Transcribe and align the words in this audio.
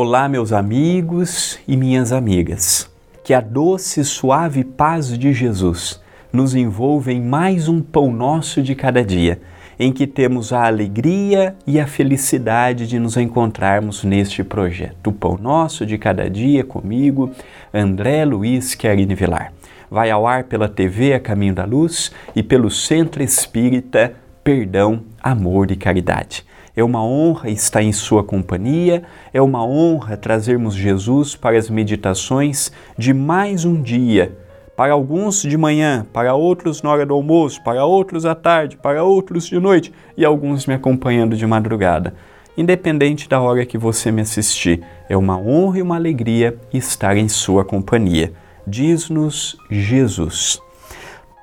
Olá, 0.00 0.28
meus 0.28 0.52
amigos 0.52 1.58
e 1.66 1.76
minhas 1.76 2.12
amigas. 2.12 2.88
Que 3.24 3.34
a 3.34 3.40
doce 3.40 3.98
e 3.98 4.04
suave 4.04 4.62
paz 4.62 5.18
de 5.18 5.32
Jesus 5.32 6.00
nos 6.32 6.54
envolva 6.54 7.12
em 7.12 7.20
mais 7.20 7.66
um 7.66 7.82
pão 7.82 8.12
nosso 8.12 8.62
de 8.62 8.76
cada 8.76 9.04
dia, 9.04 9.40
em 9.76 9.92
que 9.92 10.06
temos 10.06 10.52
a 10.52 10.64
alegria 10.64 11.56
e 11.66 11.80
a 11.80 11.86
felicidade 11.88 12.86
de 12.86 12.96
nos 12.96 13.16
encontrarmos 13.16 14.04
neste 14.04 14.44
projeto. 14.44 15.08
O 15.08 15.12
pão 15.12 15.36
nosso 15.36 15.84
de 15.84 15.98
cada 15.98 16.30
dia 16.30 16.62
comigo, 16.62 17.32
André 17.74 18.24
Luiz 18.24 18.76
Querini 18.76 19.16
Vilar. 19.16 19.52
Vai 19.90 20.12
ao 20.12 20.28
ar 20.28 20.44
pela 20.44 20.68
TV 20.68 21.14
A 21.14 21.18
Caminho 21.18 21.56
da 21.56 21.64
Luz 21.64 22.12
e 22.36 22.42
pelo 22.44 22.70
Centro 22.70 23.20
Espírita 23.20 24.14
Perdão, 24.48 25.02
Amor 25.22 25.70
e 25.70 25.76
Caridade. 25.76 26.42
É 26.74 26.82
uma 26.82 27.04
honra 27.04 27.50
estar 27.50 27.82
em 27.82 27.92
Sua 27.92 28.24
companhia, 28.24 29.02
é 29.30 29.42
uma 29.42 29.62
honra 29.62 30.16
trazermos 30.16 30.74
Jesus 30.74 31.36
para 31.36 31.58
as 31.58 31.68
meditações 31.68 32.72
de 32.96 33.12
mais 33.12 33.66
um 33.66 33.82
dia. 33.82 34.38
Para 34.74 34.94
alguns 34.94 35.42
de 35.42 35.54
manhã, 35.58 36.06
para 36.14 36.34
outros 36.34 36.80
na 36.80 36.88
hora 36.88 37.04
do 37.04 37.12
almoço, 37.12 37.62
para 37.62 37.84
outros 37.84 38.24
à 38.24 38.34
tarde, 38.34 38.78
para 38.78 39.04
outros 39.04 39.46
de 39.46 39.60
noite 39.60 39.92
e 40.16 40.24
alguns 40.24 40.64
me 40.64 40.72
acompanhando 40.72 41.36
de 41.36 41.46
madrugada. 41.46 42.14
Independente 42.56 43.28
da 43.28 43.38
hora 43.42 43.66
que 43.66 43.76
você 43.76 44.10
me 44.10 44.22
assistir, 44.22 44.82
é 45.10 45.16
uma 45.18 45.36
honra 45.36 45.80
e 45.80 45.82
uma 45.82 45.96
alegria 45.96 46.56
estar 46.72 47.18
em 47.18 47.28
Sua 47.28 47.66
companhia. 47.66 48.32
Diz-nos 48.66 49.58
Jesus: 49.70 50.58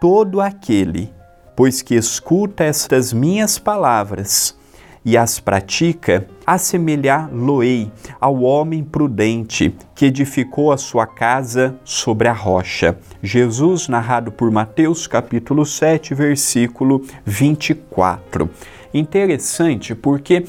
Todo 0.00 0.40
aquele, 0.40 1.12
pois 1.56 1.82
que 1.82 1.94
escuta 1.94 2.64
estas 2.64 3.12
minhas 3.12 3.58
palavras, 3.58 4.56
e 5.04 5.18
as 5.18 5.38
pratica, 5.38 6.26
assemelhar-lo-ei 6.46 7.92
ao 8.18 8.40
homem 8.40 8.82
prudente 8.82 9.74
que 9.94 10.06
edificou 10.06 10.72
a 10.72 10.78
sua 10.78 11.06
casa 11.06 11.76
sobre 11.84 12.26
a 12.26 12.32
rocha. 12.32 12.96
Jesus, 13.22 13.86
narrado 13.86 14.32
por 14.32 14.50
Mateus, 14.50 15.06
capítulo 15.06 15.66
7, 15.66 16.14
versículo 16.14 17.02
24. 17.24 18.48
Interessante 18.94 19.94
porque 19.94 20.46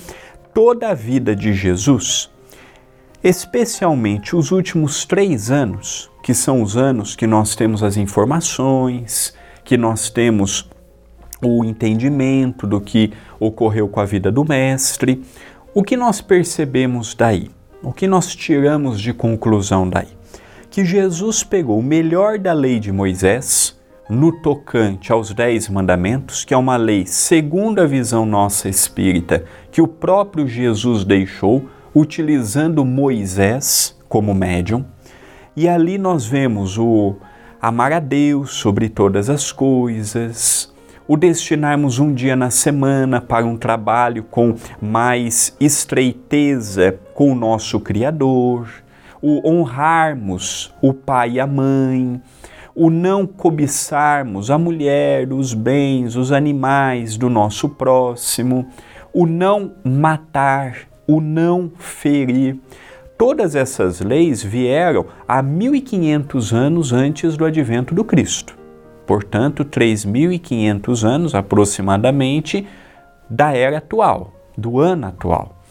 toda 0.53 0.89
a 0.89 0.93
vida 0.93 1.35
de 1.35 1.53
Jesus, 1.53 2.29
especialmente 3.21 4.37
os 4.37 4.51
últimos 4.51 5.03
três 5.03 5.51
anos, 5.51 6.09
que 6.23 6.33
são 6.33 6.61
os 6.61 6.77
anos 6.77 7.13
que 7.13 7.27
nós 7.27 7.55
temos 7.55 7.83
as 7.83 7.97
informações, 7.97 9.35
que 9.65 9.75
nós 9.75 10.09
temos 10.09 10.69
o 11.41 11.63
entendimento 11.63 12.65
do 12.65 12.79
que 12.79 13.11
ocorreu 13.39 13.87
com 13.87 13.99
a 13.99 14.05
vida 14.05 14.31
do 14.31 14.45
Mestre. 14.45 15.23
O 15.73 15.83
que 15.83 15.97
nós 15.97 16.21
percebemos 16.21 17.13
daí? 17.13 17.49
O 17.83 17.91
que 17.91 18.07
nós 18.07 18.35
tiramos 18.35 18.99
de 18.99 19.13
conclusão 19.13 19.89
daí? 19.89 20.07
Que 20.69 20.83
Jesus 20.83 21.43
pegou 21.43 21.79
o 21.79 21.83
melhor 21.83 22.39
da 22.39 22.53
lei 22.53 22.79
de 22.79 22.91
Moisés 22.91 23.77
no 24.09 24.31
tocante 24.31 25.11
aos 25.11 25.33
Dez 25.33 25.67
Mandamentos, 25.67 26.45
que 26.45 26.53
é 26.53 26.57
uma 26.57 26.77
lei 26.77 27.05
segundo 27.05 27.79
a 27.79 27.85
visão 27.85 28.25
nossa 28.25 28.69
espírita, 28.69 29.45
que 29.71 29.81
o 29.81 29.87
próprio 29.87 30.47
Jesus 30.47 31.03
deixou, 31.03 31.65
utilizando 31.93 32.85
Moisés 32.85 33.97
como 34.07 34.33
médium. 34.33 34.85
E 35.55 35.67
ali 35.67 35.97
nós 35.97 36.25
vemos 36.25 36.77
o 36.77 37.15
amar 37.61 37.93
a 37.93 37.99
Deus 37.99 38.51
sobre 38.51 38.89
todas 38.89 39.29
as 39.29 39.51
coisas, 39.51 40.73
o 41.07 41.15
destinarmos 41.15 41.99
um 41.99 42.13
dia 42.13 42.35
na 42.35 42.49
semana 42.49 43.21
para 43.21 43.45
um 43.45 43.55
trabalho 43.55 44.23
com 44.23 44.55
mais 44.81 45.55
estreiteza 45.59 46.97
com 47.13 47.31
o 47.31 47.35
nosso 47.35 47.79
Criador, 47.79 48.67
o 49.21 49.47
honrarmos 49.47 50.73
o 50.81 50.93
pai 50.93 51.33
e 51.33 51.39
a 51.39 51.45
mãe, 51.45 52.19
o 52.73 52.89
não 52.89 53.25
cobiçarmos 53.25 54.49
a 54.49 54.57
mulher, 54.57 55.31
os 55.31 55.53
bens, 55.53 56.15
os 56.15 56.31
animais 56.31 57.17
do 57.17 57.29
nosso 57.29 57.69
próximo, 57.69 58.67
o 59.13 59.27
não 59.27 59.73
matar, 59.83 60.75
o 61.07 61.21
não 61.21 61.71
ferir. 61.77 62.57
Todas 63.17 63.55
essas 63.55 64.01
leis 64.01 64.43
vieram 64.43 65.05
há 65.27 65.41
1500 65.41 66.51
anos 66.51 66.91
antes 66.91 67.37
do 67.37 67.45
advento 67.45 67.93
do 67.95 68.03
Cristo 68.03 68.64
portanto, 69.05 69.63
3.500 69.63 71.03
anos 71.03 71.35
aproximadamente 71.35 72.67
da 73.29 73.55
era 73.55 73.77
atual, 73.77 74.33
do 74.57 74.79
ano 74.79 75.07
atual. 75.07 75.61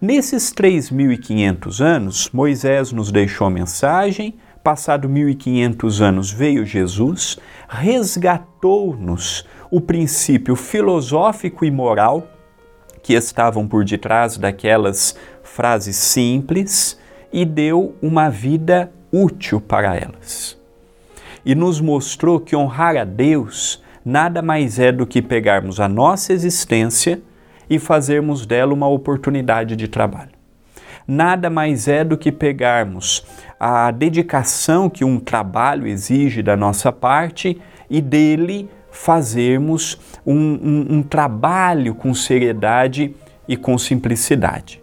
Nesses 0.00 0.52
3.500 0.52 1.80
anos, 1.80 2.30
Moisés 2.32 2.92
nos 2.92 3.10
deixou 3.10 3.46
a 3.46 3.50
mensagem, 3.50 4.36
passado 4.62 5.08
1.500 5.08 6.00
anos 6.00 6.30
veio 6.30 6.64
Jesus, 6.64 7.38
resgatou-nos 7.68 9.44
o 9.70 9.80
princípio 9.80 10.54
filosófico 10.54 11.64
e 11.64 11.70
moral 11.70 12.26
que 13.02 13.14
estavam 13.14 13.66
por 13.66 13.84
detrás 13.84 14.36
daquelas 14.36 15.16
frases 15.42 15.96
simples 15.96 16.98
e 17.32 17.44
deu 17.44 17.96
uma 18.02 18.28
vida 18.28 18.92
útil 19.10 19.60
para 19.60 19.96
elas 19.96 20.57
e 21.44 21.54
nos 21.54 21.80
mostrou 21.80 22.40
que 22.40 22.56
honrar 22.56 22.96
a 22.96 23.04
Deus 23.04 23.82
nada 24.04 24.40
mais 24.40 24.78
é 24.78 24.90
do 24.90 25.06
que 25.06 25.20
pegarmos 25.20 25.80
a 25.80 25.88
nossa 25.88 26.32
existência 26.32 27.20
e 27.68 27.78
fazermos 27.78 28.46
dela 28.46 28.72
uma 28.72 28.88
oportunidade 28.88 29.76
de 29.76 29.88
trabalho. 29.88 30.30
Nada 31.06 31.48
mais 31.48 31.88
é 31.88 32.04
do 32.04 32.18
que 32.18 32.30
pegarmos 32.30 33.24
a 33.58 33.90
dedicação 33.90 34.90
que 34.90 35.04
um 35.04 35.18
trabalho 35.18 35.86
exige 35.86 36.42
da 36.42 36.56
nossa 36.56 36.92
parte 36.92 37.60
e 37.88 38.00
dele 38.00 38.68
fazermos 38.90 39.98
um, 40.26 40.34
um, 40.34 40.86
um 40.96 41.02
trabalho 41.02 41.94
com 41.94 42.12
seriedade 42.12 43.14
e 43.46 43.56
com 43.56 43.78
simplicidade. 43.78 44.82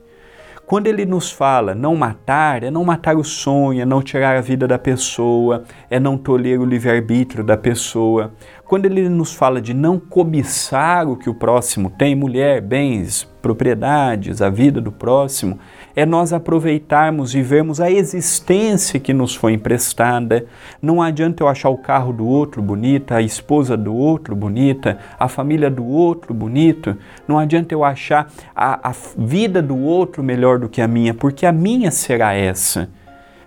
Quando 0.66 0.88
ele 0.88 1.06
nos 1.06 1.31
fala 1.31 1.76
não 1.76 1.96
matar, 1.96 2.64
é 2.64 2.72
não 2.72 2.84
matar 2.84 3.16
o 3.16 3.24
sonho, 3.24 3.81
é 3.81 3.86
não 3.86 4.02
tirar 4.02 4.36
a 4.36 4.42
vida 4.42 4.68
da 4.68 4.80
pessoa, 4.80 5.64
é 5.92 6.00
não 6.00 6.18
tolher 6.18 6.59
o 6.59 6.66
livre-arbítrio 6.66 7.44
da 7.44 7.56
pessoa. 7.56 8.34
Quando 8.66 8.88
ele 8.88 9.08
nos 9.08 9.31
fala 9.31 9.62
de 9.62 9.76
não 9.76 10.00
cobiçar 10.00 11.08
o 11.08 11.16
que 11.16 11.30
o 11.30 11.36
próximo 11.36 11.92
tem, 11.92 12.16
mulher, 12.16 12.62
bens, 12.62 13.26
propriedades, 13.44 14.42
a 14.42 14.50
vida 14.50 14.81
do 14.81 14.92
próximo, 14.92 15.59
é 15.95 16.06
nós 16.06 16.33
aproveitarmos 16.33 17.33
e 17.33 17.41
vermos 17.41 17.79
a 17.79 17.89
existência 17.89 19.00
que 19.00 19.13
nos 19.13 19.33
foi 19.33 19.53
emprestada. 19.53 20.45
Não 20.81 21.01
adianta 21.01 21.41
eu 21.41 21.47
achar 21.47 21.69
o 21.69 21.78
carro 21.78 22.11
do 22.11 22.28
outro 22.28 22.61
bonito, 22.61 23.13
a 23.13 23.22
esposa 23.22 23.78
do 23.78 23.95
outro 23.95 24.35
bonita, 24.35 24.97
a 25.17 25.28
família 25.28 25.69
do 25.69 25.85
outro 25.85 26.34
bonito. 26.34 26.97
Não 27.28 27.39
adianta 27.39 27.73
eu 27.73 27.84
achar 27.84 28.31
a, 28.55 28.89
a 28.89 28.94
vida 29.17 29.61
do 29.61 29.78
outro 29.78 30.22
melhor 30.22 30.59
do 30.59 30.67
que 30.67 30.81
a 30.81 30.88
minha, 30.88 31.13
porque 31.13 31.45
a 31.45 31.51
minha 31.51 31.91
será 31.91 32.34
essa. 32.34 32.90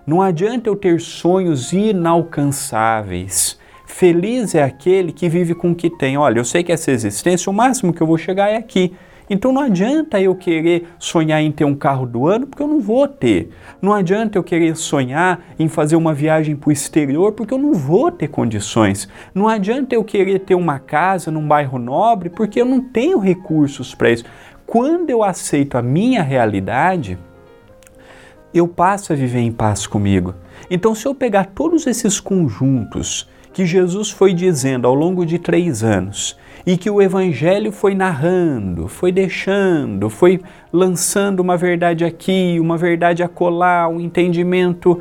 Não 0.06 0.23
adianta 0.23 0.70
eu 0.70 0.76
ter 0.76 1.00
sonhos 1.00 1.73
inalcançáveis. 1.73 3.58
Feliz 3.84 4.55
é 4.55 4.62
aquele 4.62 5.12
que 5.12 5.28
vive 5.28 5.55
com 5.55 5.73
o 5.73 5.75
que 5.75 5.90
tem. 5.90 6.17
Olha, 6.17 6.38
eu 6.38 6.44
sei 6.44 6.62
que 6.62 6.73
essa 6.73 6.90
existência, 6.90 7.50
o 7.50 7.52
máximo 7.52 7.93
que 7.93 8.00
eu 8.00 8.06
vou 8.06 8.17
chegar 8.17 8.49
é 8.49 8.56
aqui. 8.56 8.94
Então 9.30 9.52
não 9.52 9.62
adianta 9.62 10.20
eu 10.20 10.34
querer 10.34 10.88
sonhar 10.98 11.42
em 11.42 11.52
ter 11.52 11.64
um 11.64 11.75
carro 11.75 12.06
do 12.06 12.26
ano, 12.26 12.46
porque 12.46 12.62
eu 12.62 12.69
não 12.69 12.80
vou 12.80 13.06
ter. 13.06 13.50
Não 13.80 13.92
adianta 13.92 14.38
eu 14.38 14.42
querer 14.42 14.76
sonhar 14.76 15.40
em 15.58 15.69
fazer 15.69 15.96
uma 15.96 16.14
viagem 16.14 16.56
para 16.56 16.70
o 16.70 16.72
exterior, 16.72 17.32
porque 17.32 17.52
eu 17.52 17.58
não 17.58 17.75
vou 17.75 18.10
ter 18.10 18.28
condições. 18.28 19.08
Não 19.34 19.48
adianta 19.48 19.94
eu 19.94 20.02
querer 20.02 20.40
ter 20.40 20.54
uma 20.54 20.78
casa 20.78 21.30
num 21.30 21.46
bairro 21.46 21.78
nobre, 21.78 22.30
porque 22.30 22.60
eu 22.60 22.66
não 22.66 22.80
tenho 22.80 23.19
recursos 23.19 23.94
para 23.94 24.10
isso. 24.10 24.25
Quando 24.66 25.10
eu 25.10 25.22
aceito 25.22 25.76
a 25.76 25.82
minha 25.82 26.22
realidade, 26.22 27.19
eu 28.52 28.66
passo 28.66 29.12
a 29.12 29.16
viver 29.16 29.40
em 29.40 29.52
paz 29.52 29.86
comigo. 29.86 30.34
Então, 30.70 30.94
se 30.94 31.06
eu 31.06 31.14
pegar 31.14 31.46
todos 31.46 31.86
esses 31.86 32.20
conjuntos 32.20 33.28
que 33.53 33.67
Jesus 33.67 34.11
foi 34.11 34.33
dizendo 34.33 34.87
ao 34.87 34.95
longo 34.95 35.25
de 35.25 35.39
três 35.39 35.83
anos 35.83 36.37
e 36.67 36.77
que 36.77 36.91
o 36.91 37.00
Evangelho 37.00 37.73
foi 37.73 37.95
narrando, 37.95 38.89
foi 38.89 39.11
deixando, 39.11 40.11
foi 40.11 40.41
lançando 40.73 41.41
uma 41.41 41.56
verdade 41.56 42.05
aqui, 42.05 42.59
uma 42.61 42.77
verdade 42.77 43.23
acolá, 43.23 43.89
um 43.89 44.00
entendimento 44.00 45.00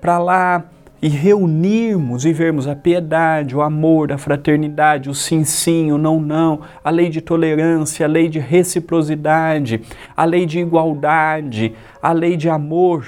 para 0.00 0.18
lá, 0.18 0.64
e 1.02 1.08
reunirmos 1.08 2.24
e 2.24 2.32
vermos 2.32 2.68
a 2.68 2.76
piedade, 2.76 3.56
o 3.56 3.60
amor, 3.60 4.12
a 4.12 4.18
fraternidade, 4.18 5.10
o 5.10 5.14
sim 5.14 5.42
sim, 5.42 5.90
o 5.90 5.98
não 5.98 6.20
não, 6.20 6.60
a 6.82 6.90
lei 6.90 7.08
de 7.08 7.20
tolerância, 7.20 8.06
a 8.06 8.08
lei 8.08 8.28
de 8.28 8.38
reciprocidade, 8.38 9.80
a 10.16 10.24
lei 10.24 10.46
de 10.46 10.60
igualdade, 10.60 11.74
a 12.00 12.12
lei 12.12 12.36
de 12.36 12.48
amor 12.48 13.04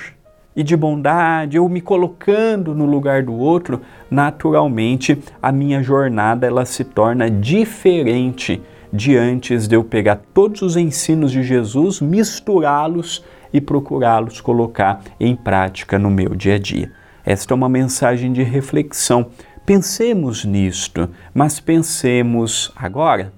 e 0.56 0.62
de 0.62 0.76
bondade, 0.76 1.56
eu 1.56 1.68
me 1.68 1.80
colocando 1.80 2.74
no 2.74 2.84
lugar 2.84 3.22
do 3.22 3.34
outro, 3.34 3.80
naturalmente 4.10 5.18
a 5.42 5.50
minha 5.50 5.82
jornada 5.82 6.46
ela 6.46 6.64
se 6.64 6.84
torna 6.84 7.30
diferente 7.30 8.62
de 8.92 9.16
antes 9.16 9.66
de 9.66 9.74
eu 9.74 9.82
pegar 9.82 10.20
todos 10.32 10.62
os 10.62 10.76
ensinos 10.76 11.32
de 11.32 11.42
Jesus, 11.42 12.00
misturá-los 12.00 13.24
e 13.52 13.60
procurá-los 13.60 14.40
colocar 14.40 15.02
em 15.18 15.34
prática 15.34 15.98
no 15.98 16.10
meu 16.10 16.34
dia 16.34 16.54
a 16.54 16.58
dia. 16.58 16.92
Esta 17.24 17.54
é 17.54 17.56
uma 17.56 17.68
mensagem 17.68 18.32
de 18.32 18.42
reflexão. 18.42 19.26
Pensemos 19.66 20.44
nisto, 20.44 21.08
mas 21.32 21.58
pensemos 21.58 22.70
agora. 22.76 23.32